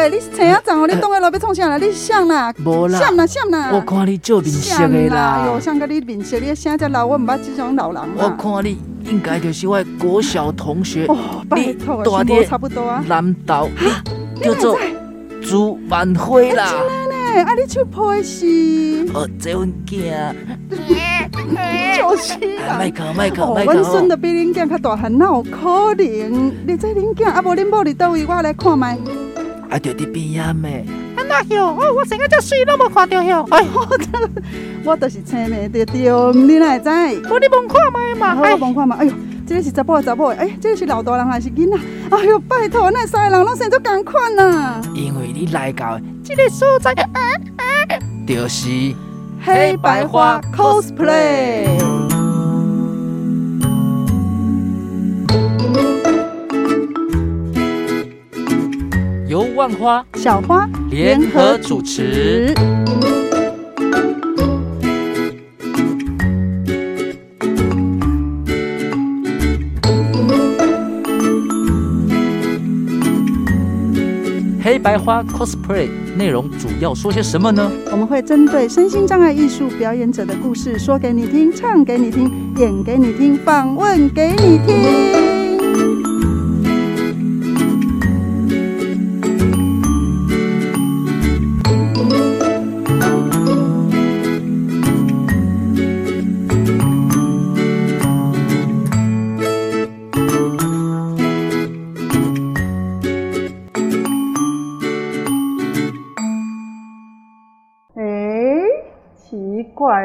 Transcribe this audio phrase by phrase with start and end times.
[0.00, 1.76] 诶，你是青仔长哦，你当个老要创啥啦？
[1.76, 2.50] 你像啦？
[2.64, 3.70] 无啦，像啦像啦。
[3.70, 5.44] 我看你做面色的啦。
[5.46, 8.02] 哟，像个你面色，你声遮老，我毋捌这种老人。
[8.16, 11.04] 我看你应该就是我国小同学。
[11.06, 13.04] 哦，拜托，大爹差不多啊。
[13.06, 13.68] 南岛，
[14.42, 14.78] 叫做
[15.42, 16.70] 朱万辉啦。
[16.70, 19.06] 真的呢，啊，你手抱的是？
[19.12, 20.34] 哦，这阮囝。
[22.00, 22.78] 就是啦。
[22.78, 23.72] 麦克，麦克，麦克。
[23.74, 26.52] 阮孙都比恁囝较大汉，哪有可能？
[26.66, 28.96] 你这恁囝，啊无恁某伫倒位，我来看麦。
[29.70, 30.84] 啊，就伫边呀咩？
[31.16, 33.46] 啊那哟，哦，我生个遮水，拢无看到哟。
[33.50, 33.64] 哎，
[34.84, 36.88] 我都是青梅着着，你哪会知？
[37.30, 38.96] 我你望看麦嘛，我望看嘛。
[38.98, 39.12] 哎呦，
[39.46, 40.26] 这个是查甫查某？
[40.32, 41.78] 哎，这个是老大人还是囡仔？
[42.10, 44.80] 哎呦，拜托，那三个人拢生做共款呐。
[44.94, 46.92] 因为你来到这个所在，
[48.26, 48.68] 就是
[49.44, 52.09] 黑白花 cosplay。
[59.60, 62.54] 万花、小花联合主持。
[74.62, 77.70] 黑白花 cosplay 内容主要说些什么呢？
[77.92, 85.39] 我们会针对身心障碍艺术表演者的故事说给你听，唱给你听，演给你听，访问给你听。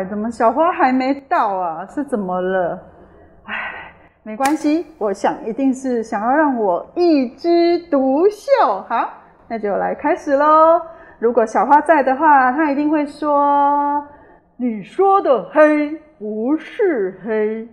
[0.04, 1.86] 怎么小花还没到啊？
[1.86, 2.78] 是怎么了？
[3.46, 3.54] 哎，
[4.24, 8.84] 没关系，我想一定是想要让我一枝独秀。
[8.90, 9.08] 好，
[9.48, 10.82] 那就来开始喽。
[11.20, 14.06] 如果小花在的话，她一定会说
[14.58, 17.70] ：“你说的黑不是黑。”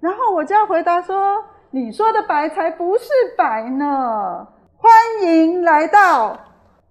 [0.00, 1.36] 然后我就要回答说
[1.70, 3.04] ：“你说的白才不是
[3.38, 4.46] 白呢。”
[4.82, 4.90] 欢
[5.22, 6.30] 迎来到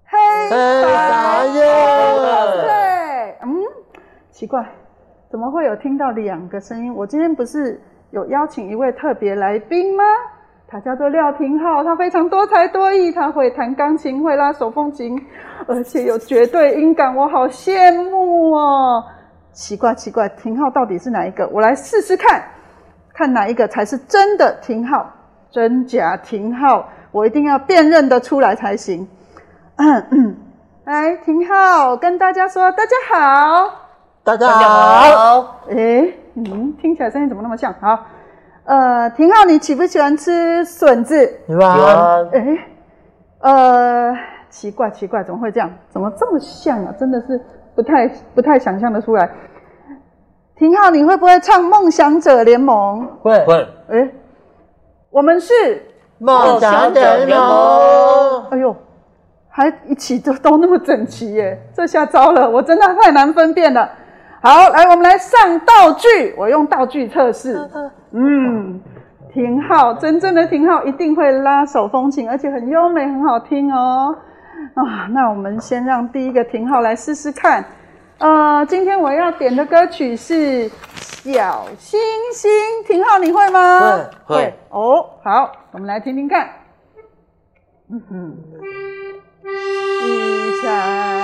[0.06, 0.18] 黑
[0.52, 1.62] 白夜。
[2.62, 3.64] 对，嗯，
[4.40, 4.66] 奇怪。
[5.30, 6.96] 怎么会有听到两个声音？
[6.96, 7.78] 我今天不是
[8.12, 10.04] 有邀请一位特别来宾吗？
[10.66, 15.22] 他叫做廖廷浩，他非常多才多艺，他会弹钢琴，会拉手风琴，
[15.68, 19.04] 而且有绝对音感，我好羡慕哦！
[19.52, 21.46] 奇怪奇怪，廷浩到底是哪一个？
[21.50, 22.42] 我来试试看，
[23.14, 25.06] 看哪一个才是真的廷浩，
[25.52, 29.06] 真假廷浩，我一定要辨认得出来才行。
[29.76, 30.38] 嗯嗯，
[30.86, 33.89] 来，廷浩跟大家说，大家好。
[34.24, 37.74] 大家好，哎、欸，嗯，听起来声音怎么那么像？
[37.80, 38.06] 好，
[38.66, 41.26] 呃，廷浩，你喜不喜欢吃笋子？
[41.48, 41.68] 喜欢。
[42.34, 42.60] 哎、欸，
[43.40, 44.14] 呃，
[44.50, 45.72] 奇怪奇怪，怎么会这样？
[45.90, 46.94] 怎么这么像啊？
[47.00, 47.42] 真的是
[47.76, 49.28] 不太不太想象的出来。
[50.58, 53.08] 廷浩，你会不会唱《梦想者联盟》？
[53.22, 53.56] 会会。
[53.88, 54.16] 哎、欸，
[55.10, 55.54] 我们是
[56.20, 58.46] 梦想者联盟。
[58.52, 58.76] 哎呦，
[59.48, 63.90] 还一起都都那么整齐耶，这下糟了，我真的太难分辨了。
[64.42, 66.34] 好，来，我们来上道具。
[66.38, 67.60] 我用道具测试。
[68.12, 68.80] 嗯，
[69.34, 74.16] 廷浩，真正的廷浩一定会拉手风琴，而且很优美，很好听哦。
[74.76, 77.66] 啊，那我们先让第一个廷浩来试试看。
[78.20, 82.00] 呃，今天我要点的歌曲是《小星
[82.34, 82.50] 星》，
[82.88, 83.80] 廷浩你会吗？
[84.26, 84.36] 会会。
[84.36, 86.50] 会哦，好，我们来听听看。
[87.92, 88.38] 嗯哼，
[90.06, 91.19] 一闪。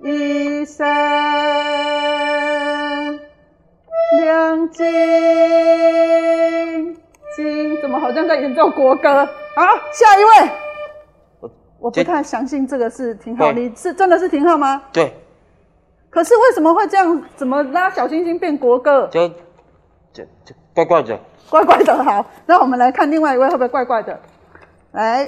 [0.00, 0.86] 一闪
[4.16, 4.86] 亮晶
[7.36, 9.26] 晶，怎么好像在演奏国歌？
[9.56, 10.30] 好，下一位。
[11.40, 11.50] 我
[11.80, 14.80] 我不太相信这个是廷浩，你是真的是廷浩吗？
[14.92, 15.12] 对。
[16.10, 17.22] 可是为什么会这样？
[17.34, 19.08] 怎么拉小星星变国歌？
[19.10, 19.28] 就
[20.12, 21.18] 就就怪怪的。
[21.50, 22.24] 怪怪的，好。
[22.46, 24.20] 那我们来看另外一位会不会怪怪的？
[24.92, 25.26] 来。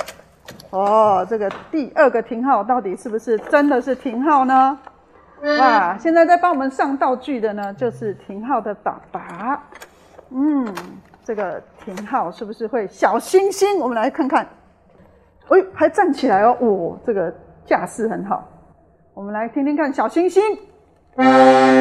[0.70, 4.78] 哦，这个第二个廷浩到底是不是真的是廷浩呢？
[5.58, 9.62] 哇，现在在帮我们上道具的呢，就是廷浩的爸爸。
[10.30, 10.66] 嗯，
[11.24, 13.78] 这个廷浩是不是会小星星？
[13.80, 14.46] 我们来看看。
[15.48, 17.34] 哎，还站起来哦，哦，这个
[17.64, 18.46] 架势很好。
[19.14, 20.42] 我们来听听看小星星。
[21.16, 21.80] 哎。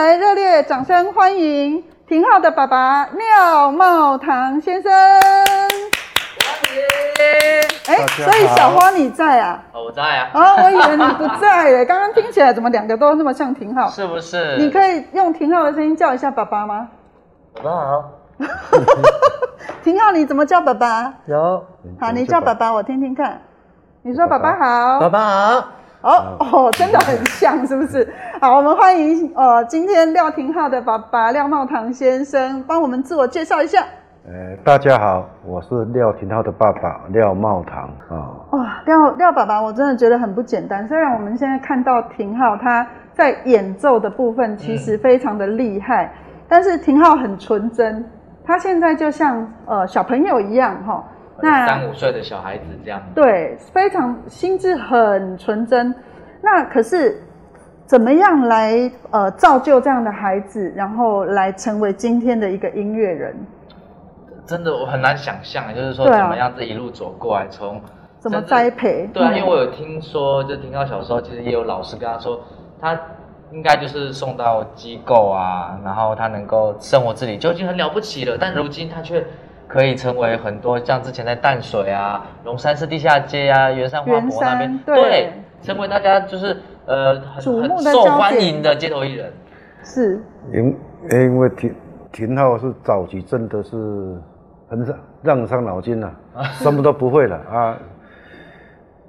[0.00, 4.90] 来热烈掌声欢迎廷浩的爸爸廖茂堂先生。
[7.86, 9.62] 哎、大家好所以小花你在啊？
[9.74, 11.84] 哦，我在啊，哦，我以为你不在耶。
[11.84, 13.90] 刚刚听起来怎么两个都那么像廷浩？
[13.90, 14.56] 是不是？
[14.56, 16.88] 你可以用廷浩的声音叫一下爸爸吗？
[17.56, 18.04] 爸爸好，
[19.84, 21.12] 廷浩，你怎么叫爸爸？
[21.26, 21.62] 有，
[22.00, 23.38] 好，你叫爸爸，我听听看。
[24.00, 25.00] 你说爸爸好。
[25.00, 25.68] 爸爸好，
[26.02, 28.08] 哦哦，真的很像，是不是？
[28.40, 33.84] 好，我们欢迎呃，今天廖廷浩的爸爸廖茂堂先生，帮我们自我介绍一下。
[34.26, 38.32] 呃，大家好，我是廖廷浩的爸爸廖茂堂啊。
[38.52, 40.88] 哇，廖廖爸爸，我真的觉得很不简单。
[40.88, 46.10] 虽然我们现在看到廷浩他在演奏的部分其实非常的厉害，嗯、
[46.48, 48.02] 但是廷浩很纯真，
[48.42, 51.04] 他现在就像呃小朋友一样哈。
[51.42, 53.02] 那三五岁的小孩子这样。
[53.14, 55.94] 对，非常心智很纯真。
[56.42, 57.22] 那可是
[57.86, 63.36] 怎么样来呃造就这样的孩子，然后来成为今天的一个音乐人？
[64.46, 67.80] 真的我很难想象，就是说怎么样这一路走过来，从
[68.18, 69.08] 怎么栽培？
[69.12, 72.40] 对啊，嗯因为我有听说，就听到小时候，其实也有老师跟他说，
[72.80, 72.98] 他
[73.52, 78.36] 应该就是送到机构啊，然后他能够生活自理就已经很了不起了。
[78.38, 79.24] 但如今他却
[79.70, 85.32] 可以成为很多像之前在淡水啊、龙山寺地下街啊、圆山花博那边对
[85.62, 86.56] 成为大家就是
[86.86, 89.32] 呃很很受欢迎的街头艺人。
[89.84, 90.20] 是
[90.52, 90.76] 因
[91.12, 91.74] 因为廷
[92.12, 93.76] 廷浩是早期真的是
[94.68, 97.78] 很让让伤脑筋了、啊， 什么都不会了啊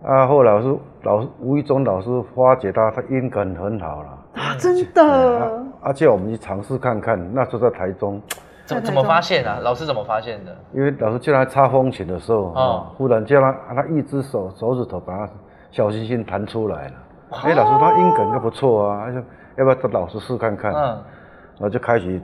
[0.03, 0.27] 啊！
[0.27, 5.49] 后来老师老师无意中老师发觉他他音感很好了，啊，真的啊，
[5.83, 7.19] 啊叫我们去尝试看看。
[7.33, 8.21] 那时候在台中，
[8.71, 9.59] 怎么怎么发现啊？
[9.61, 10.55] 老师怎么发现的？
[10.73, 15.29] 因为老师叫他擦风琴的时候，哦忽然叫他他一只手手指头把他
[15.71, 16.93] 小星星弹出来了。
[17.43, 19.21] 哎、老师他音感应该不错啊，他说
[19.57, 20.73] 要不要找老师试看看？
[20.73, 22.21] 嗯，然后就开始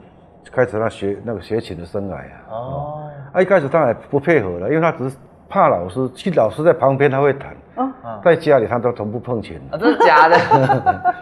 [0.51, 2.35] 开始他学那个学琴的生涯啊。
[2.49, 3.03] 哦，
[3.33, 5.17] 啊，一开始他还不配合了，因为他只是
[5.49, 7.89] 怕老师，其实老师在旁边他会弹，哦，
[8.23, 9.57] 在家里他都从不碰琴。
[9.71, 10.37] 啊，真的假的？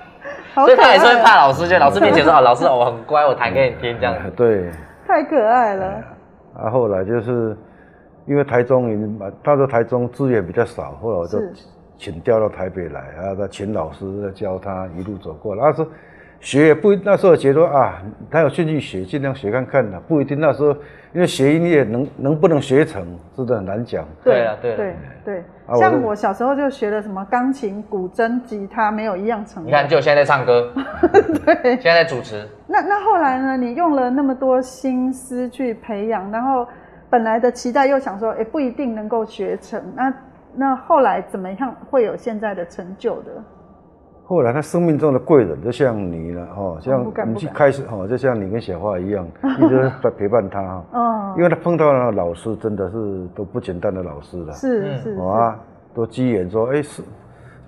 [0.55, 4.31] 所以他也是会怕老师，就老师面前说啊，老师我很乖，我弹给你听这样子。
[4.37, 4.71] 对，
[5.07, 6.03] 太可爱了。
[6.57, 7.55] 啊，后来就是
[8.25, 11.51] 因为台中已经，他说台中资源比较少，后来我就是
[11.97, 15.63] 请调到台北来，然后他请老师教他一路走过来。
[15.63, 15.87] 他说
[16.39, 20.71] 学也不一，那时候觉得啊，他有兴趣学，尽量学看看的，不一定那时候
[21.13, 23.05] 因为学音乐能能不能学成，
[23.35, 24.05] 真的很难讲。
[24.23, 25.43] 对啊对了对对，
[25.79, 29.67] 像我小时候就学了什么钢琴、古筝、吉他，没有一样成功。
[29.67, 30.71] 你看，就现在在唱歌，
[31.45, 33.55] 对， 现在在主持，那那后来呢？
[33.55, 36.67] 你用了那么多心思去培养，然后
[37.09, 39.81] 本来的期待又想说，哎，不一定能够学成。
[39.95, 40.13] 那
[40.53, 43.31] 那后来怎么样会有现在的成就的？
[44.25, 49.25] 后来他生命中的贵人就像你了，哦，像不敢你去开始，哦，就像你跟小花一样，
[49.59, 50.59] 一直在陪伴他，
[50.91, 55.59] 哦，因为他碰到的老师真的是都不简单的老师了，嗯是是哦啊，
[55.93, 57.03] 都机缘说，哎试，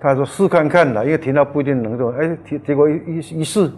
[0.00, 3.70] 他说试看看啦，因为听到不一定能做，哎，结结果一一一试，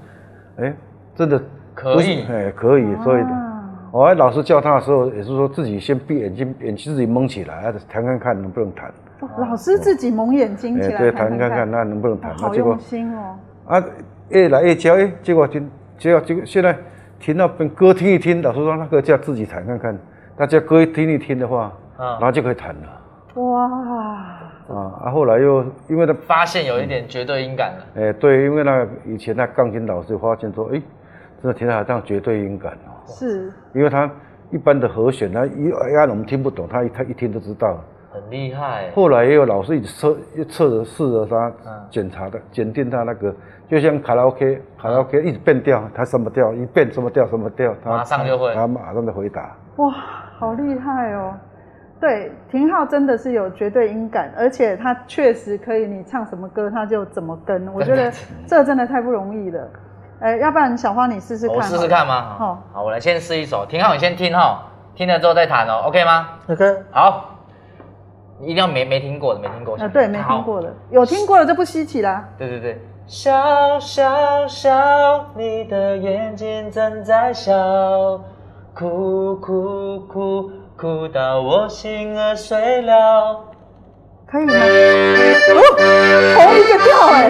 [0.56, 0.74] 哎，
[1.14, 1.40] 真的
[1.74, 3.46] 可以哎，可以，所以，啊
[3.92, 8.88] 我、哦、老师教他的时候也是说自己先闭眼睛，眼睛自己蒙起来，啊，弹看看能不能弹，
[9.20, 12.80] 哦老师自己蒙眼睛起来哎，对，弹看看那能不能弹，哦那结果好用。
[12.80, 13.36] 心哦。
[13.66, 13.84] 啊，
[14.28, 16.76] 越来越教，哎，结果听，结果结果现在
[17.18, 19.98] 听到歌听一听，老师说那个叫自己弹看看，
[20.36, 23.42] 大家歌听一听的话，啊然后就可以弹了。
[23.42, 23.64] 哇，
[24.68, 27.84] 啊，啊，后来又因为他，发现有一点绝对音感了。
[27.96, 30.80] 哎，对，因为那以前那钢琴老师发现说，哎，
[31.42, 34.10] 真的听到好像绝对音感哦，是因为他
[34.50, 37.78] 一般的和弦，他一按我们听不懂，他一他一听就知道。
[38.12, 43.32] 很厉害，后来也有老师一直测，一测着试着他嗯检查的，检定他那个，
[43.68, 49.56] 就像卡拉 OK，卡拉 OK 一直变调，他什么调一变什么调什么调，他马上就会他马上就回答。
[49.76, 49.92] 哇，
[50.36, 51.32] 好厉害哦！
[52.00, 57.72] 对，廷浩真的是有绝对音感，而且他确实可以，你唱什么歌他就怎么跟。
[57.72, 58.12] 我觉得
[58.44, 59.68] 这真的太不容易了。
[60.20, 62.36] 哎，要不然小花你试试看，我试试看吗？
[62.38, 64.62] 好好，我来先试一首，挺好你先听哈，
[64.94, 67.30] 听了之后再弹哦，OK 吗？OK，好，
[68.38, 69.76] 你一定要没没听过的，没听过。
[69.78, 72.22] 呃，对，没听过的，有听过的就不稀奇啦。
[72.36, 78.20] 对对对，笑笑笑，你的眼睛正在笑，
[78.74, 83.40] 哭哭哭哭到我心儿碎了。
[84.26, 84.52] 可以吗？
[84.54, 84.56] 哦，
[86.36, 87.20] 同一个调哎。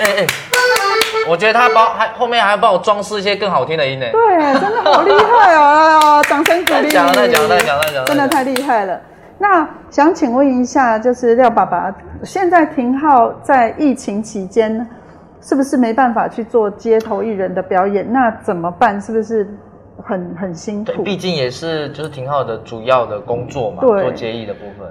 [0.00, 0.26] 哎哎，
[1.28, 4.06] 我觉得他帮还后面还要帮我装饰一些更好听的音呢。
[4.12, 6.22] 对，真的好厉害哦！
[6.28, 6.88] 掌声鼓励。
[6.88, 8.04] 讲了再讲，再讲，再讲。
[8.06, 9.00] 真的太厉害了。
[9.38, 14.88] 那想请问一下，就是廖爸爸，现在廷浩在疫情期间，
[15.40, 18.10] 是不是没办法去做街头艺人的表演？
[18.12, 19.00] 那怎么办？
[19.00, 19.46] 是不是
[20.08, 21.02] 很很辛苦？
[21.02, 24.88] 毕竟也是就是廷浩的主要的工作嘛，做接艺的部分。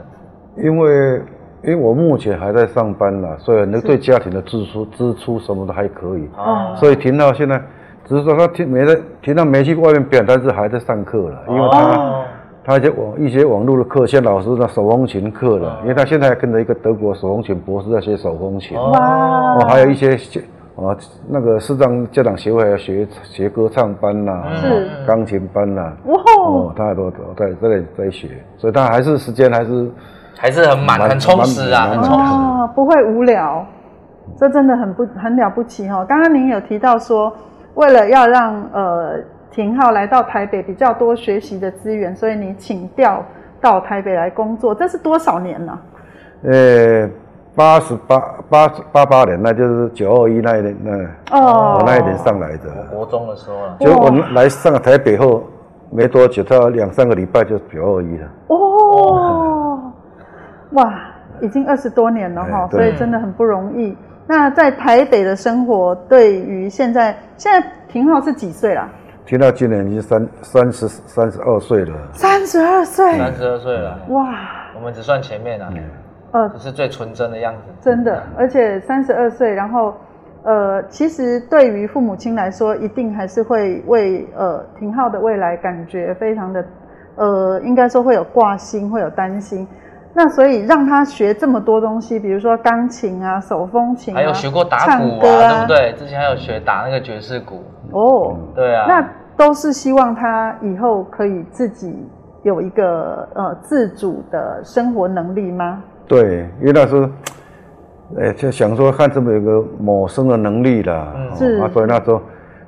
[0.63, 1.21] 因为
[1.63, 6.29] 因为我目前还在上班啦，所以那对家庭的支出支出什么的还可以。
[6.37, 7.59] 哦所以廷浩现在
[8.05, 11.79] 只是说他停没在廷浩没去外面表演，但是还在上课了，因为他。
[11.97, 12.23] 哦
[12.69, 20.17] 他一些网一些网络的课，像老师的手风琴课了，因为他现在还跟着一个德国手风琴博士在学手风琴，哦哇哦，还有一些
[20.77, 20.95] 哦
[21.27, 24.43] 那个视障家长协会还有学学歌唱班呐、
[25.07, 29.91] 钢琴班呐、哇哦，他都都在在在在学，所以他还是时间还是
[30.37, 32.31] 还是很满、蛮很充实啊，蛮很充实。
[32.31, 33.65] 哦，不会无聊，
[34.37, 36.05] 这真的很不很了不起哈、哦。
[36.07, 37.35] 刚刚您有提到说，
[37.73, 39.19] 为了要让呃
[39.49, 43.25] 廷浩来到台北比较多学习的资源，所以你请调
[43.59, 45.79] 到台北来工作，这是多少年呢、
[46.43, 47.09] 呃
[47.57, 51.79] 八十八八八八年，那就是九二一那一年那哦。
[51.79, 55.43] 我那一年上来的，国中的时候啊，就我来上了台北后
[55.89, 58.27] 没多久，到两三个礼拜就九二一了。
[58.49, 59.91] 哦，
[60.73, 60.93] 哇，
[61.41, 63.97] 已经二十多年了哈，哎所以真的很不容易。
[64.27, 68.87] 那在台北的生活，对于现在现在廷浩是几岁啦？
[69.25, 74.27] 听到今年已经三三十三十二岁了，三十二岁，三十二岁了，哇，
[74.75, 75.73] 我们只算前面啊，
[76.43, 77.61] 呃这，是最纯真的样子。
[77.81, 79.93] 真的，而且三十二岁，然后
[80.43, 86.65] 呃，其实对于父母亲来说，一定还是会为呃廷浩的未来感觉非常的
[87.15, 89.67] 呃，应该说会有挂心，会有担心。
[90.13, 95.93] 那所以让他学这么多东西，比如说钢琴啊、手风琴、啊，还有学过打鼓歌啊，对不对？
[95.93, 98.85] 之前还有学打那个爵士鼓，哦，对啊。
[98.87, 101.95] 那都是希望他以后可以自己
[102.41, 105.83] 有一个呃自主的生活能力吗？
[106.07, 107.09] 对，因为那时候，
[108.17, 112.21] 哎，就想说看这么有个谋生的能力啦，嗯哦是啊，所以那时候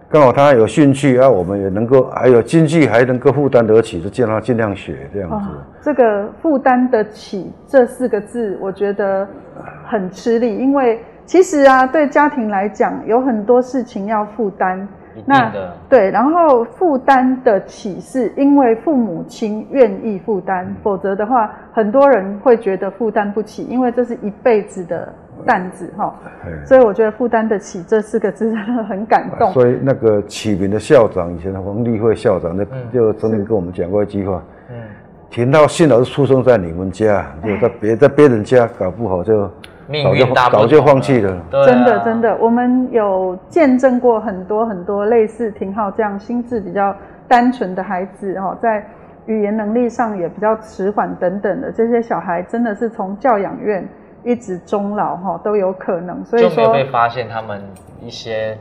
[0.10, 5.36] 刚好他有兴趣啊，我们也能够还有经济还能够负担得起，就叫他尽量学这样子。
[5.36, 9.28] 哦，这个负担得起这四个字，我觉得
[9.86, 14.88] 很吃力，因为其实啊，对家庭来讲，有很多事情要负担。
[15.26, 25.14] 那的，对，然后负担得起，是因为父母亲愿意负担，否则的话，很多人会觉得负担不起，因为这是一辈子的
[25.46, 26.14] 担子哈。
[26.46, 29.52] 哎所以我觉得负担得起这四个字真的很感动。
[29.52, 34.76] 所以那个启明的校长，以前的黄立慧校长，那就曾经跟我们讲过一句话：嗯，
[35.30, 39.50] 田浩幸好是出生在你们家，就在别在别人家，搞不好就
[39.90, 41.38] 命早就运大不同早就放弃了。
[41.50, 46.96] 对啊真的真的，我们有见证过很多很多类似廷浩这样心智比较
[47.28, 48.86] 单纯的孩子哦，在
[49.26, 53.88] 语言能力上也比较迟缓等等的这些小孩，真的是从教养院
[54.24, 56.24] 一直终老哈都有可能。
[56.26, 57.62] 所以就没有说，被发现他们
[58.02, 58.58] 一些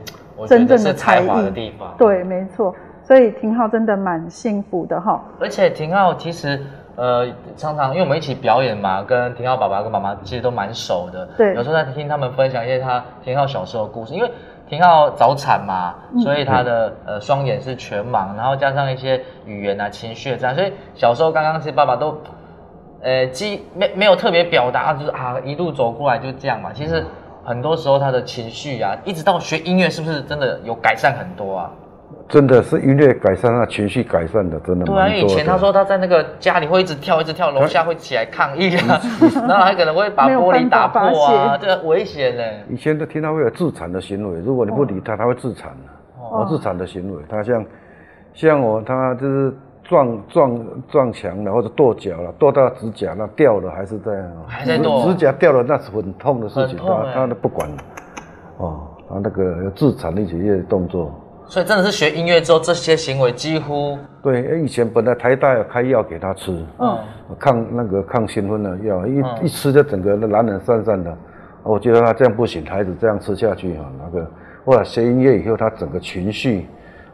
[0.47, 1.93] 真正的才才华的地方。
[1.97, 2.75] 对，没错。
[3.01, 5.19] 所以廷浩真的蛮幸福的哈。
[5.39, 6.59] 而且廷浩其实
[6.99, 7.25] 呃
[7.55, 11.25] 常常因为我们一起表演嘛，跟廷浩爸爸跟妈妈其实都蛮熟的。
[11.37, 14.29] 对有时候在听他们分享一些他廷浩小时候的故事，因为
[14.67, 22.21] 廷浩早产嘛，嗯所以他的呃双眼是全盲，然后加上一些语言啊、情绪这样，所以小时候刚刚其实爸爸都
[23.01, 26.71] 呃既没没有特别表达，就是啊一路走过来就这样嘛。
[26.73, 27.03] 其实
[27.45, 31.71] 很多时候他的情绪啊，一直到学音乐，是不是真的有改善很多啊？
[32.29, 34.85] 真的是音乐改善他情绪改善的，真的。
[34.85, 39.01] 对啊，因为以前他说他在那个家里会一直跳，一直跳，楼下会起来抗议啊，
[39.47, 42.43] 然后还可能会把玻璃打破啊，这个危险呢。
[42.69, 46.21] 以前都听他会有自残的行为，如果你不理他，他会自残的。
[46.21, 47.65] 哦，自残的行为，他像
[48.35, 49.51] 像我，他就是
[49.83, 54.31] 撞撞撞墙了，或者跺脚了，跺到指甲那掉了，还是这样。
[54.47, 57.77] 还在跺指指甲掉了，那是很痛的事情，欸他他都不管了。
[58.57, 61.11] 哦，他那个有自残的一些动作。
[61.49, 66.97] 所以真的是学音乐之后，这些行为几乎对，以前本来台大要开药给他吃，嗯，
[67.39, 71.17] 抗那个抗兴奋的药，一、嗯一吃就整个懒懒散散的。
[71.63, 74.31] 我觉得他这样不行，孩子这样吃下去哈，那个
[74.63, 76.67] 后来学音乐以后，他整个情绪，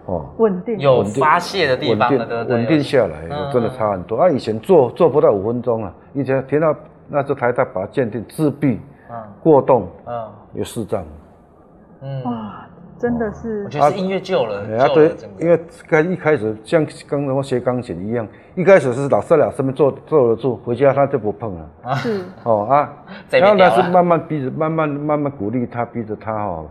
[0.06, 0.77] 哦，稳定。
[0.80, 2.58] 有发泄的地方了，稳定对不对？
[2.58, 4.18] 稳定下来，嗯真的差很多。
[4.18, 6.75] 啊，以前做做不到五分钟啊，以前听到
[7.08, 11.04] 那时候台大把他鉴定自闭、嗯过动、嗯有视障。
[12.01, 15.43] 嗯，哇，真的是我觉得是音乐救了，对救了整，个。
[15.43, 21.69] 因为刚一开始像刚才我学钢琴一样，一开始是老师老师们坐坐得住，回家他就不碰了。
[21.95, 22.23] 是。
[22.43, 22.93] 哦啊，
[23.31, 26.67] 然后他是慢慢逼着，慢慢慢慢鼓励他，逼着他哦，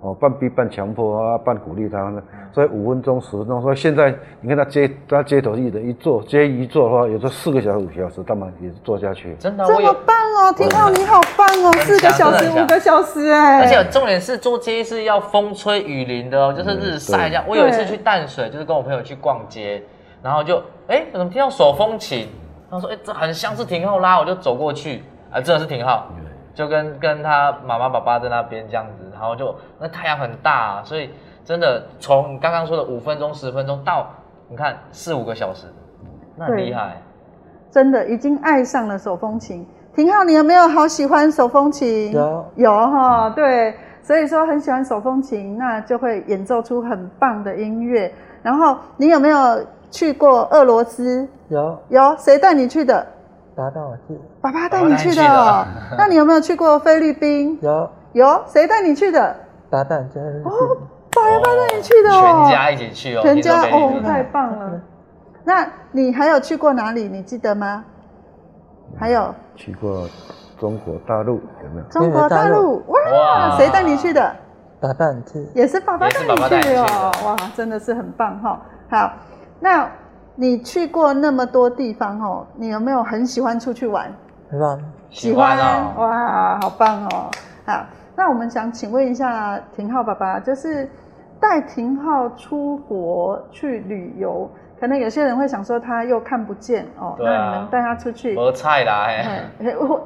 [0.00, 2.22] 哦，半逼半强迫啊，半鼓励他呢。
[2.52, 9.36] 所以五分钟、十分钟，所以现在你看他街他街头艺人一坐，街一坐的话，有时候四个小时、五小时，他们也是坐下去。
[9.38, 10.52] 真的，这么棒哦！
[10.56, 13.60] 廷浩你好棒哦，四个小时、五个小时哎。
[13.60, 17.44] 而且重点是坐街是要风吹雨淋的哦，就是日晒这样。
[17.46, 19.82] 我有一次去淡水，就是跟我朋友去逛街，
[20.22, 22.26] 然后就哎，怎么听到手风琴？
[22.70, 26.06] 他说哎，这很像是廷浩拉，我就走过去，啊，真的是廷浩。
[26.54, 31.10] 就跟跟他妈妈爸爸在那边这样子，然后就那太阳很大啊，所以
[31.44, 34.06] 真的从刚刚说的五分钟、十分钟到
[34.48, 35.66] 你看四五个小时，
[36.36, 36.96] 那很厉害。
[37.70, 39.66] 真的已经爱上了手风琴。
[39.94, 42.12] 廷浩，你有没有好喜欢手风琴？
[42.12, 48.12] 有有哈，对，所以说很喜欢手风琴，那就会演奏出很棒的音乐。
[48.42, 51.28] 然后你有没有去过俄罗斯？
[51.48, 53.06] 有有，谁带你去的？
[53.54, 55.64] 爸爸我去，爸爸带你去的哦。
[55.98, 57.58] 那你有没有去过菲律宾？
[57.60, 59.36] 有有，谁带你去的？
[59.68, 60.76] 爸爸在哦，
[61.10, 64.80] 爸爸带你去的哦，全家一起去哦，全家哦，太棒了。
[65.44, 67.08] 那你还有去过哪里？
[67.08, 67.84] 你记得吗？
[68.98, 70.08] 还有去过
[70.58, 71.86] 中国大陆有没有？
[71.90, 74.34] 中国大陆哇，谁带你去的？
[74.80, 78.60] 爸爸去，也是爸爸带你去哦，哇，真的是很棒哈。
[78.90, 79.12] 好，
[79.58, 79.88] 那。
[80.40, 84.10] 你去过那么多地方哦，你有没有很喜欢出去玩？
[84.50, 84.78] 喜欢，
[85.10, 87.30] 喜欢哦，哇，好棒哦！
[87.66, 87.84] 好，
[88.16, 90.88] 那我们想请问一下廷浩爸爸，就是
[91.38, 99.08] 带廷浩出国去旅游，可能有些人会想说他又看不见哦，那你们带他出去，没菜啦，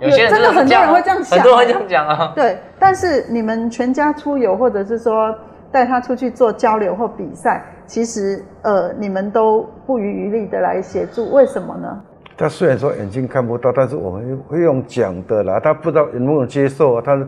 [0.00, 2.32] 有些人真的很多人会这样想，很多人会这样讲啊。
[2.34, 5.32] 对，但是你们全家出游，或者是说
[5.74, 7.64] 带他出去做交流或比赛。
[7.84, 12.00] 其实，呃，你们都不遗余力的来协助，为什么呢？
[12.36, 15.58] 他虽然说眼睛看不到，但是我们会用讲的啦。
[15.58, 17.02] 他不知道能不能接受啊？
[17.04, 17.18] 他，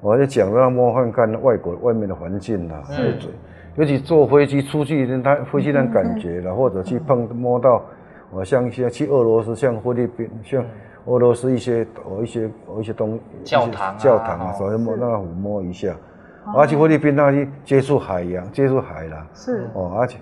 [0.00, 2.82] 我就讲让他摸看看外国外面的环境啦。
[2.90, 3.14] 嗯。
[3.76, 7.82] 尤其坐飞机出去，他飞机那感觉啦，或者去碰摸到，
[8.30, 10.64] 我像一些去俄罗斯，像菲律宾，像
[11.04, 15.94] 俄罗斯一些哦一些哦一些东教堂教堂啊，所以摸让他抚摸一下。
[16.56, 19.66] 而且菲律宾那去接触海洋，接触海啦，是。
[19.72, 20.18] 哦，而且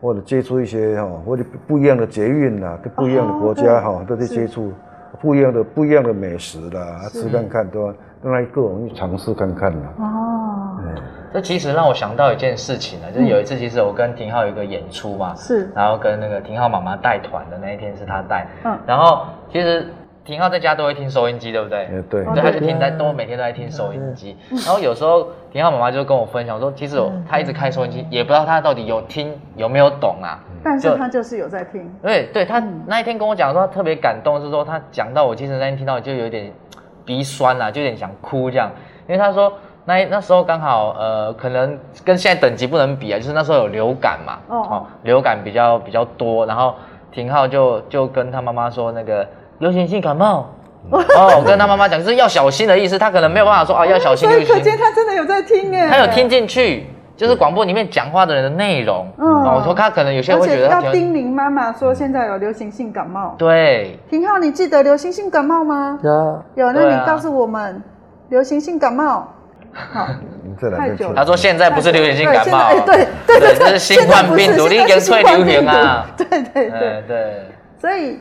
[0.00, 4.72] 或者接触一些哈，或者不一样的捷运啦，跟不一样的国家哈，哦、都在接触
[5.20, 7.22] 不一样的不一样的美食啦，是。
[7.22, 9.88] 吃看看都要让他各种去尝试看看啦。
[9.98, 10.94] 哦，嗯，
[11.32, 19.86] 这其实让我想到一件事情呢，就是有一次其实我跟廷浩有一个演出嘛，是，然后跟那个廷浩妈妈带团的那一天是他带，嗯，然后其实。
[20.24, 21.88] 廷浩在家都会听收音机，对不对？
[22.08, 24.36] 对，他就听在都每天都在听收音机。
[24.64, 26.96] 然后有时候廷浩妈妈就跟我分享说，其实
[27.28, 30.38] 他一直开收音机，也不知道他到底有听有没有懂啊。
[30.62, 31.92] 但是他就是有在听。
[32.00, 36.52] 对，对他那一天跟我讲说他特别感动，是说他讲到我精神那天听到就有点
[37.04, 38.70] 鼻酸啦，就有点想哭这样。
[39.08, 39.52] 因为他说
[39.86, 46.76] 那那时候刚好呃，可能跟现在等级不能比啊，就是那时候有流感嘛，哦，流感比较比较多，然后
[47.10, 49.26] 廷浩就就跟他妈妈说那个。
[49.62, 50.50] 流行性感冒
[50.90, 52.98] 哦，我跟他妈妈讲，就是要小心的意思。
[52.98, 54.28] 他可能没有办法说啊，要小心。
[54.28, 56.84] 所以可见他真的有在听耶，他有听进去，
[57.16, 59.06] 就是广播里面讲话的人的内容。
[59.18, 63.36] 嗯，我说他可能有些人会觉得要叮咛妈妈说现在有流行性感冒。
[63.38, 65.96] 对，廷浩，你记得流行性感冒吗？
[66.02, 67.80] 有有，那你告诉我们
[68.30, 69.32] 流行性感冒。
[69.72, 70.08] 好，
[70.76, 71.14] 太久了。
[71.14, 76.04] 他说现在不是流行性感冒，对对对，这是新冠病毒，已经退流行啊。
[76.16, 77.46] 对对对对，
[77.80, 78.18] 所以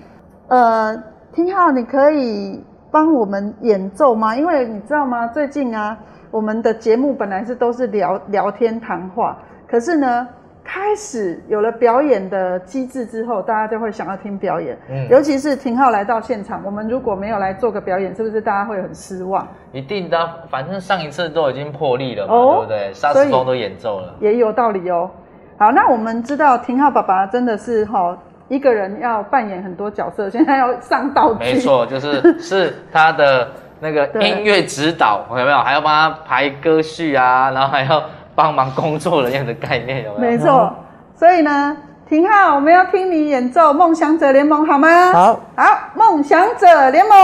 [0.48, 0.96] 呃。
[1.34, 4.36] 廷浩，你可以帮我们演奏吗？
[4.36, 5.26] 因为你知道吗？
[5.28, 5.98] 最近啊，
[6.30, 10.28] 我们的节目本来是都是聊聊天谈话，可是呢，
[10.62, 14.78] 开始有了表演的机制之后，大家就会想要听表演。
[14.90, 19.48] 嗯，尤其是廷浩来到现场，我们如果没有来做个表演，是不是大家会很失望？
[19.72, 20.18] 一定的，
[20.50, 22.94] 反正上一次都已经破例了嘛，哦、对不对？
[22.94, 25.10] 萨克斯风都演奏了，也有道理哦。
[25.58, 28.18] 好，那我们知道廷浩爸爸真的是哈。
[28.52, 31.40] 一个人要扮演很多角色，现在要上道具。
[31.40, 35.58] 没错，就是 是他的那个音乐指导，有没有？
[35.60, 38.04] 还要帮他排歌序啊，然后还要
[38.36, 40.32] 帮忙工作人员的概念，有没有？
[40.32, 40.76] 没错，
[41.16, 41.78] 所以呢，
[42.10, 45.14] 廷浩，我们要听你演奏《梦想者联盟》，好吗？
[45.14, 45.64] 好，好，
[45.96, 47.18] 《梦想者联盟》。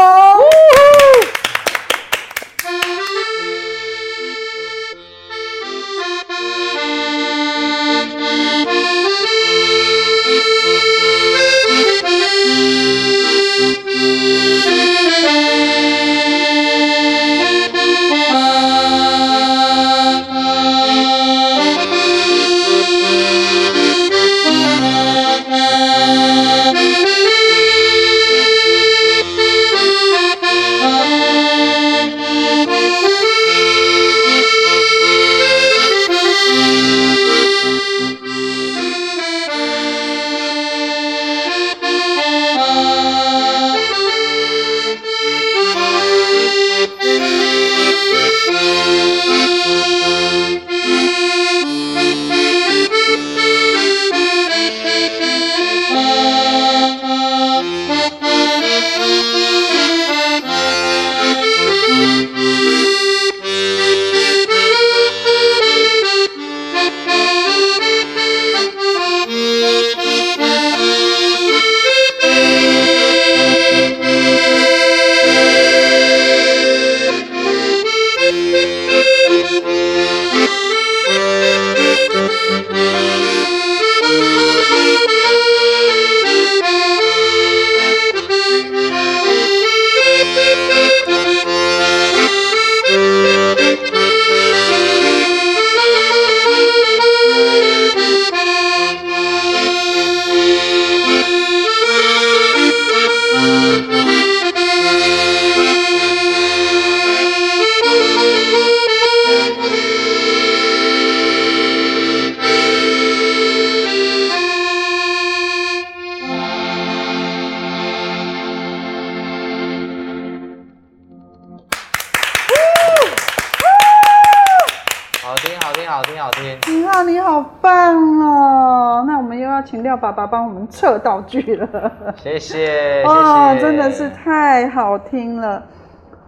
[129.97, 131.91] 爸爸帮我们测道具了。
[132.15, 135.63] 谢谢， 哦，谢谢真的是太好听了。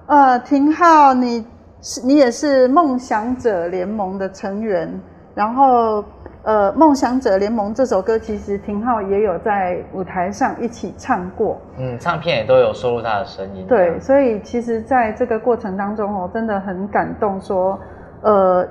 [0.07, 1.45] 呃，廷浩，你
[1.81, 4.99] 是你也是梦想者联盟的成员，
[5.33, 6.03] 然后。
[6.41, 11.59] 呃，梦想者联盟这首歌，其实廷浩也有在舞台上一起唱过。
[11.77, 13.65] 嗯，唱片也都有收录他的声音。
[13.67, 17.39] 对，所以其实在这个过程当中哦，真的很感动。
[17.41, 17.77] 说，
[18.21, 18.65] 呃，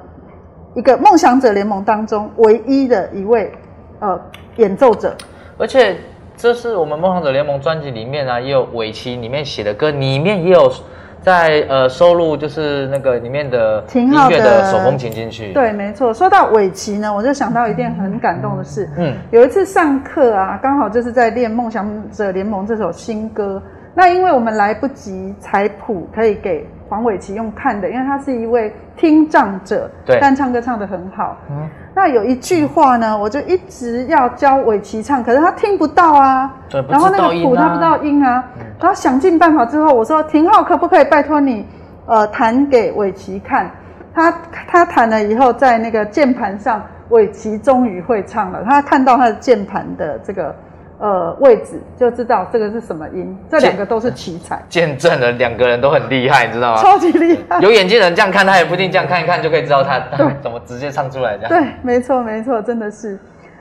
[0.74, 3.52] 一个梦想者联盟当中唯一的一位
[4.00, 4.20] 呃
[4.56, 5.16] 演奏者，
[5.56, 5.96] 而且
[6.36, 10.72] 这是我们梦想者联盟专辑里面啊，也有尾崎里面写的歌，里面也有。
[11.20, 15.52] 在呃收录就是那个里面的音乐的手风琴进去。
[15.52, 16.14] 对，没错。
[16.14, 18.88] 说到尾崎呢，我就想到一件很感动的事。
[18.96, 23.60] 嗯，有一次上课啊，刚好就是在练《梦想者联盟》这首新歌。
[23.94, 31.36] 那因为我们来不及采谱，可以给黄伟琪用看的，因为他是一位听障者，对，但唱歌唱得很好。
[31.50, 31.68] 嗯。
[31.94, 36.50] 那有一句话呢，我就一直要教伟琪唱，可是他听不到啊。
[36.68, 38.44] 对，然后那个谱他不知道音啊。
[38.58, 38.66] 嗯。
[38.80, 41.66] 然后想尽办法之后，我说：“廷浩，可不可以拜托你，
[42.06, 43.70] 呃，弹给伟琪看？”
[44.14, 44.32] 他
[44.66, 48.64] 他弹了以后，在那个键盘上，伟琪终于会唱了。
[48.64, 50.54] 他看到他的键盘的这个
[50.98, 53.36] 呃位置，就知道这个是什么音。
[53.48, 56.82] 这两个都是奇才，见证了两个人都很厉害，你知道吗？
[56.82, 57.60] 超级厉害。
[57.60, 61.48] 有眼镜人这样看，他也不一定这样看一看就可以知道他他怎么直接唱出来这样。
[61.48, 63.18] 对，没错没错，真的是。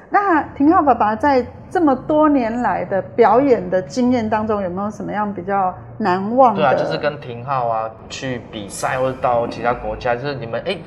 [0.10, 6.62] 那廷浩爸爸在这么多年来的表演的经验当中，有没有什么样比较难忘的？
[6.62, 10.78] 对啊，就是跟廷浩啊去比赛，或者到其他国家，就是你们哎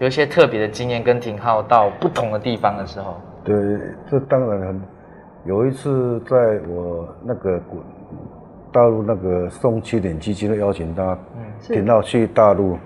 [0.00, 3.20] 有一些特别的经验，跟廷浩到不同的地方的时候。
[3.44, 3.54] 对，
[4.10, 4.82] 这当然很。
[5.48, 7.58] 有一次在我那个
[8.70, 11.18] 大陆那个送七点基金的邀请他，
[11.62, 12.76] 廷浩去大陆，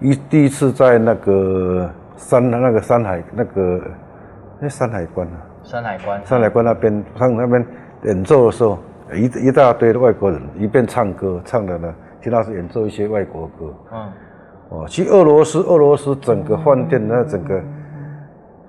[0.00, 3.80] 一第一次在那个山那个山海那个。
[4.62, 7.66] 那山海关啊，山海关，山海关那边，他们那边
[8.04, 8.78] 演奏的时候，
[9.14, 13.74] 一一大堆的外国人一边唱歌，唱的呢，听到是演奏一些外国歌。
[13.90, 14.12] 嗯，
[14.68, 17.58] 哦，去俄罗斯，俄罗斯整个饭店那整个，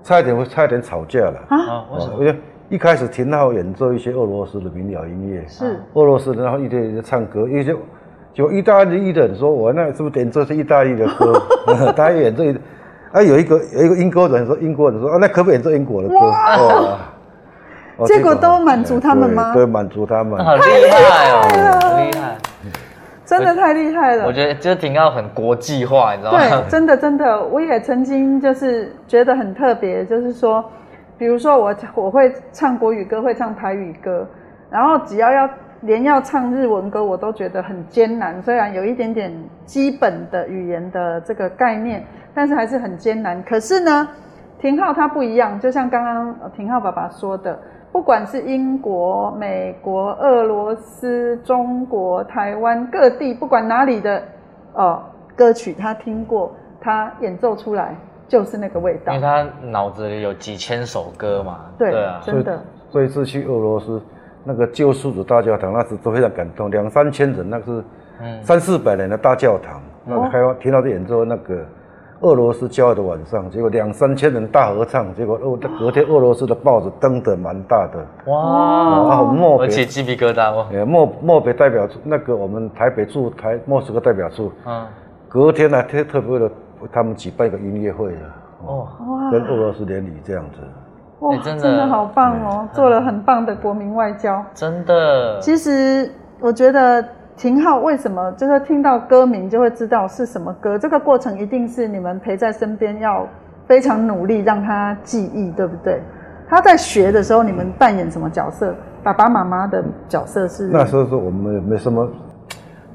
[0.02, 1.86] 差一点会差一点吵架了啊！
[1.92, 2.20] 为什么？
[2.20, 2.40] 因为
[2.72, 7.76] 一开始廷浩演奏一些俄罗斯的民谣音乐，是俄罗斯的，然后一堆人唱歌，一些
[8.34, 11.34] 就意大利的人说，我那是不是演奏是意大利的歌？
[11.96, 12.44] 他演奏。
[13.12, 16.16] 啊，有一个有一个英国人说，英国人说啊，那可不可以做英国的歌？
[16.16, 16.98] 哦，
[18.06, 19.54] 结果都满足他们吗？
[19.54, 20.40] 对，满足他们。
[20.42, 22.38] 好厉害哦，厉害，
[23.26, 24.26] 真的太厉害了。
[24.26, 26.40] 我觉得就挺要很国际化，你知道吗？
[26.40, 30.64] 对，真的真的，我也曾经就是觉得很特别，就是说，
[31.22, 34.28] 比如说我我会唱国语歌，会唱台语歌，
[34.72, 35.48] 然后只要要
[35.82, 38.42] 连要唱日文歌，我都觉得很艰难。
[38.42, 39.32] 虽然有一点点
[39.64, 42.04] 基本的语言的这个概念。
[42.34, 43.44] 但是还是很艰难。
[43.44, 44.08] 可是呢，
[44.58, 47.60] 廷浩他不一样，就像刚刚廷浩爸爸说的，
[47.92, 54.24] 不管是英国、美国、俄罗斯、中国、台湾各地，不管哪里的
[54.74, 55.04] 哦
[55.36, 57.94] 歌曲，他听过，他演奏出来
[58.32, 59.13] 就是那个味道。
[59.13, 61.60] 因为他脑子里有几千首歌嘛。
[61.78, 62.58] 对，对啊，真的。
[62.89, 64.02] 所以这次去俄罗斯
[64.46, 67.84] 那个救世主大教堂，那时都非常感动，两三千人，那是
[68.41, 71.65] 三四百人的大教堂，嗯、那开完听到这演奏那个。
[72.24, 78.32] 俄罗斯郊外的晚上，结果两三千人大合唱，结果俄隔天俄罗斯的报纸登得蛮大的。
[78.32, 79.08] 哇！
[79.10, 80.67] 然后莫北起鸡皮疙瘩哦。
[80.86, 84.86] 莫莫北代表处那个我们台北驻台莫斯科代表处，嗯，
[85.28, 86.48] 隔天呢特特别为了
[86.91, 88.22] 他们举办一个音乐会啊。
[88.65, 88.88] 哦。
[89.08, 89.32] 哇！
[89.32, 90.60] 跟俄罗斯联谊这样子。
[91.20, 94.44] 哇，真的真的好棒哦，做了很棒的国民外交。
[94.54, 95.39] 真的。
[95.41, 97.04] 其实我觉得。
[97.38, 100.78] 廷浩为什么就是听到歌名就会知道是什么歌？
[100.78, 103.26] 这个过程一定是你们陪在身边，要
[103.65, 106.04] 非常努力让他记忆，对不对？
[106.48, 108.76] 他在学的时候，你们扮演什么角色？
[109.02, 110.67] 爸爸妈妈的角色是？
[110.67, 112.08] 那时候说我们也没什么，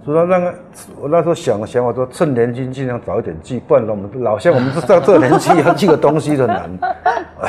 [0.07, 0.55] 所以说那个
[1.03, 6.71] 我那时候想想，我说趁年轻尽量早一点记，不然我们老像我们这这年纪要记个东西很难。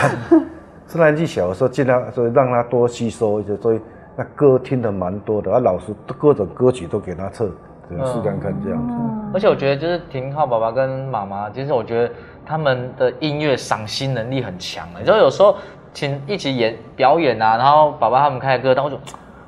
[0.90, 3.80] 趁年纪小的时候尽量，所以让他多吸收一些，所以。
[4.20, 7.46] 那歌听的蛮多的，啊，老师各种歌曲都给他测，
[7.88, 8.96] 试看看这样子。
[9.32, 12.12] 而且我觉得就是廷浩爸爸跟妈妈，其实我觉得
[12.44, 14.88] 他们的音乐赏心能力很强。
[14.98, 15.56] 你知道有时候
[15.94, 18.98] 请一起演表演啊，然后爸爸他们开的歌，但我就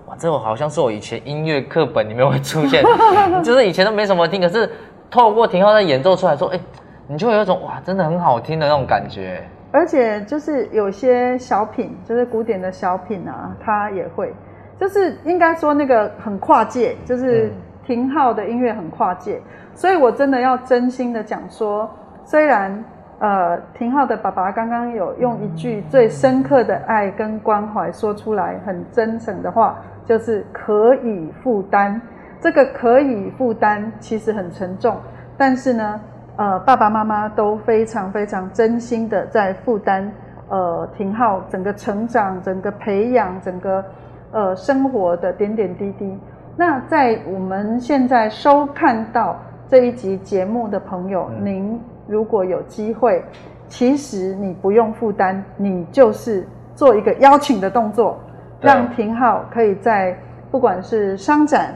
[0.10, 2.84] 哇，这我好像是我以前音乐课本里面会出现，
[3.44, 4.68] 就是以前都没什么听，可是
[5.12, 6.60] 透过廷浩在演奏出来说，哎，
[7.08, 9.44] 你就会有一种哇，真的很好听的那种感觉。
[9.72, 14.34] 而且就是有些小品，就是古典的小品啊，他也会。
[14.80, 17.52] 就是应该说那个很跨界，就是
[17.86, 19.40] 廷浩的音乐很跨界，
[19.76, 21.88] 所以我真的要真心的讲说，
[22.24, 22.84] 虽然
[23.20, 29.78] 呃，廷浩的爸爸刚刚有用一句最深刻的爱跟关怀说出来，很真诚的话，
[30.10, 32.02] 就是可以负担。
[32.42, 34.98] 这个可以负担其实很沉重，
[35.38, 36.02] 但是呢，
[36.36, 40.12] 呃，爸爸妈妈都非常非常真心的在负担。
[40.50, 43.86] 呃，廷浩整个成长、整个培养、整个
[44.32, 46.18] 呃生活的点点滴滴。
[46.58, 53.24] 那在我们现在收看到这一集节目的朋友，嗯、您如果有机会，
[53.68, 58.29] 其实你不用负担，你就是做一个邀请的动作，对
[58.62, 60.18] 让廷浩可以在
[60.52, 61.74] 不管是商展、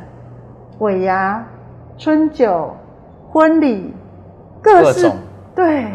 [0.80, 1.44] 尾牙、
[1.98, 2.76] 春酒、
[3.30, 3.94] 婚礼，
[4.62, 5.16] 各种
[5.56, 5.86] 对。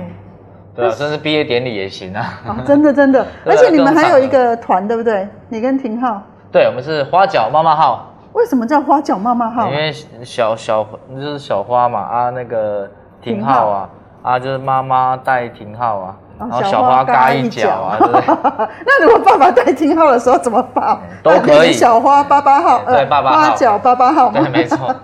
[0.75, 2.41] 对啊，甚至毕业典礼也行啊！
[2.47, 5.29] 哦、 真的真的，而且你们还有一个团，对不对？
[5.49, 6.23] 你跟廷浩。
[6.53, 8.07] 对，我们是花脚妈妈号。
[8.33, 9.69] 为什么叫花脚妈妈号？
[9.69, 12.89] 因为小小就是小花嘛啊，那个
[13.21, 13.91] 廷浩啊
[14.23, 18.23] 浩啊，就是妈妈带廷浩啊，哦、然后小花嘎一脚啊，对不对？
[18.87, 20.99] 那如果爸爸带廷浩的时候怎么办？
[21.23, 21.73] 都可以。
[21.73, 23.37] 小花八八号，对，爸爸号。
[23.37, 24.95] 花脚八八号，对，没错。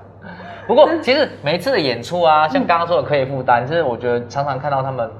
[0.66, 5.10] 不过，其实每一次的演出啊，像刚刚说的可以负担，其实我觉得常常看到他们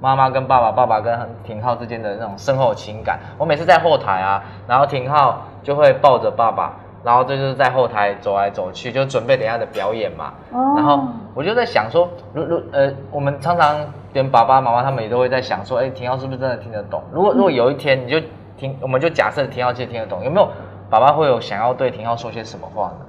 [0.00, 3.18] 妈妈跟爸爸、爸爸跟廷浩之间的那种深厚情感。
[3.36, 6.72] 我每次在后台啊，然后廷浩就会抱着爸爸，
[7.04, 10.32] 然后这就是在后台走来走去，就准备等下的表演嘛。
[10.52, 10.74] 哦。
[10.76, 13.76] 然后我就在想说，如如呃，我们常常
[14.12, 17.02] 跟爸爸妈妈他们也都会在想说，哎，廷浩是不是真的听得懂？
[17.12, 18.20] 如果如果有一天你就
[18.56, 20.48] 听，我们就假设廷浩其实听得懂，有没有
[20.90, 23.06] 爸爸会有想要对廷浩说些什么话呢？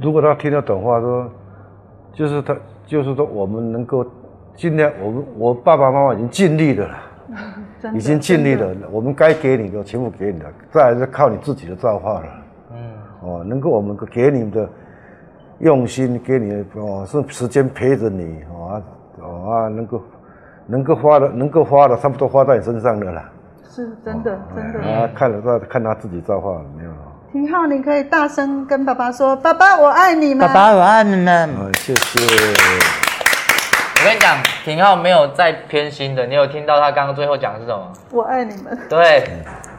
[0.00, 1.28] 如果他听得懂话，说
[2.12, 4.06] 就是他，就是说我们能够
[4.54, 6.98] 尽量，我们我爸爸妈妈已经尽力的了，
[7.94, 12.26] 已经尽力了，我们该给你的全部给你了，再来是靠你自己的造化了。
[13.22, 14.68] 嗯，哦，能够我们给你的
[15.60, 18.82] 用心，给你的哦，是时间陪着你，哦
[19.20, 20.02] 哦啊，能够
[20.66, 23.24] 能够花的，能够花的，差不多花在你身上的啦。
[23.74, 24.80] 是真的，真的。
[24.80, 26.90] 啊，看了他看他自己造化没有？
[27.32, 31.48] 廷浩，你可以大声跟爸爸说：“爸爸，我爱你们。”爸爸，我爱你们。
[31.58, 32.20] 嗯，谢谢。
[32.20, 36.26] 我跟你讲，廷浩没有再偏心的。
[36.26, 37.92] 你有听到他刚刚最后讲的是什么？
[38.10, 38.78] 我爱你们。
[38.90, 39.24] 对。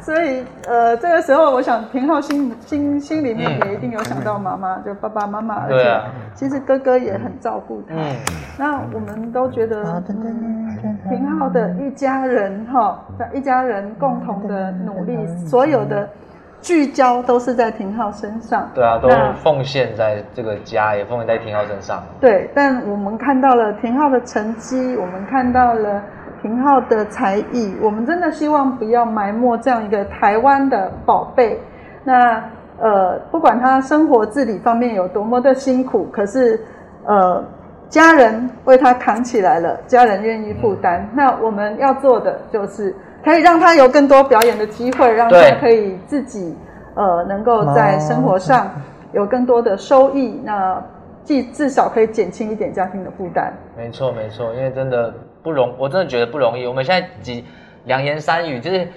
[0.04, 6.02] 所以，呃，这个时候，我想廷浩心心心里面也一定有想到妈妈，嗯、就爸爸妈妈，而且
[6.34, 7.96] 其实哥哥也很照顾他。
[7.96, 8.16] 嗯。
[8.60, 10.02] 那我们都觉得，
[11.10, 16.08] 廷浩的一家人哈，在一家人共同的努力，所有的。
[16.62, 19.10] 聚焦都是在廷浩身上，对啊，都
[19.44, 22.02] 奉献在这个家，也奉献在廷浩身上。
[22.22, 26.02] 对，但我们看到了廷浩的成绩，我们看到了
[26.44, 31.60] 廷浩的才艺，我们真的希望不要埋没这样一个台湾的宝贝。
[32.04, 32.44] 那
[32.80, 36.60] 呃，不管他生活自理方面有多么的辛苦，可是
[37.06, 37.44] 呃，
[37.90, 41.02] 家人为他扛起来了，家人愿意负担。
[41.02, 42.94] 嗯、那我们要做的就是。
[43.26, 46.54] 可以让他有更多表演的机会，让他可以自己
[46.94, 48.70] 呃能够在生活上
[49.14, 50.84] 有更多的收益，那
[51.24, 53.54] 既至少可以减轻一点家庭的负担。
[53.78, 56.66] 没错没错，因为真的不容，我真的觉得不容易。
[56.66, 57.46] 我们现在几
[57.86, 58.88] 两言三语就是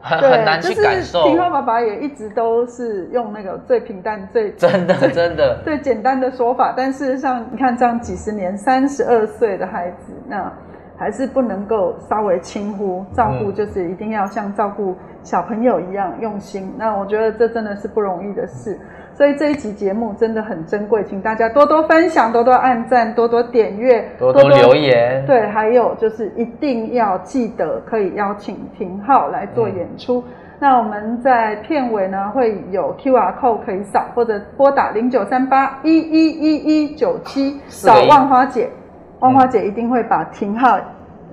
[0.00, 1.24] 很很难去感受。
[1.24, 10.52] 廷浩爸爸也一直都是用那个最平淡、最真的真的 最简单的说法，但事实上你看这样几十年，三十二岁的孩子那。
[11.00, 16.64] 还是不能够稍微轻忽照顾，就是一定要像照顾小朋友一样用心。
[16.64, 18.78] 嗯、那我觉得这真的是不容易的事，
[19.20, 25.22] 所以这一集节目真的很珍贵，请大家多多分享，多多按赞，多多点阅，多多留言。
[25.26, 30.20] 对，还有就是一定要记得可以邀请廷浩来做演出。
[30.20, 30.24] 嗯、
[30.58, 38.70] 那我们在片尾呢会有 QR code 可以扫，或者拨打零九三八一一一一九七扫万花姐。
[39.18, 40.80] 万花姐一定会把廷浩，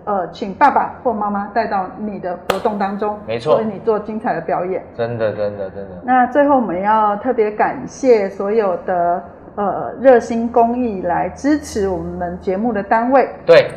[0.08, 4.82] 呃，请爸爸或妈妈带到你的活动当中，没错，为你做精彩的表演。
[4.96, 5.90] 真的，真的，真的。
[6.02, 9.22] 那最后我们要特别感谢所有的
[9.56, 13.28] 呃热心公益来支持我们节目的单位。
[13.46, 13.68] 对，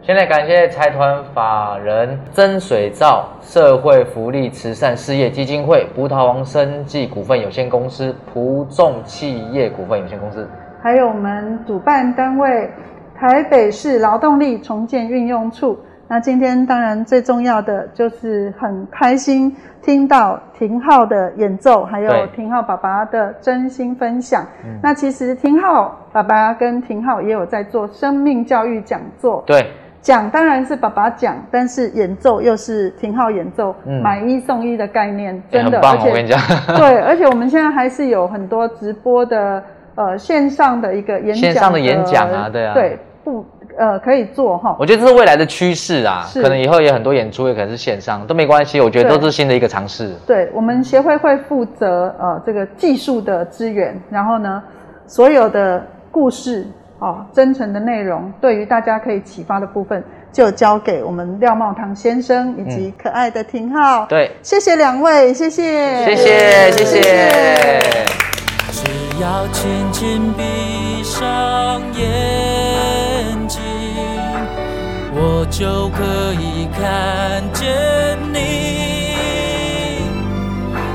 [0.00, 10.48] 现在感谢财团法人真水造社会福利慈善事业基金会、葡萄王生技股份有限公司、葡众企业股份有限公司，
[10.82, 12.70] 还有我们主办单位。
[13.18, 15.78] 台北市劳动力重建运用处。
[16.08, 19.52] 那今天当然最重要的就是很开心
[19.82, 24.46] 听到廷浩的演奏，还有廷浩爸爸的真心分享。
[24.80, 29.42] 那其实廷浩爸爸跟廷浩也有在做生命教育讲座。
[29.48, 29.66] 对，
[30.00, 36.40] 讲当然是爸爸讲，但是演奏又是廷浩演奏，嗯、买一送一的概念，真的，欸、而且我跟你讲，
[36.76, 39.60] 对，而且我们现在还是有很多直播的。
[39.96, 43.44] 呃，线上的一个演讲，线上的演讲啊，对啊，对，不，
[43.78, 44.76] 呃可以做哈。
[44.78, 48.78] 我觉得这是未来的趋势啊，可能以后也很多演出也可能是线上，都没关系。
[48.80, 50.14] 我觉得都是新的一个尝试。
[50.26, 54.62] 对，我们协会会负责呃这个技术的资源，然后呢，
[55.06, 56.66] 所有的故事
[56.98, 64.04] 哦，真诚的内容，对于大家可以启发的部分，就交给我们廖茂堂先生以及可爱的廷浩。
[64.06, 67.00] 对，谢谢两位，谢谢，谢谢，谢谢。
[67.00, 68.25] 只
[69.18, 70.42] 要轻轻闭
[71.02, 73.60] 上眼睛，
[75.14, 77.64] 我就可以看见
[78.32, 78.36] 你，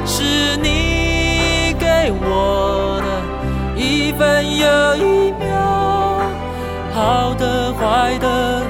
[0.06, 3.08] 是你给我的
[3.76, 6.22] 一分又一秒，
[6.94, 8.62] 好的坏的，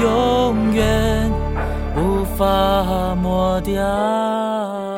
[0.00, 1.28] 永远
[1.96, 2.44] 无法
[3.16, 4.97] 抹掉。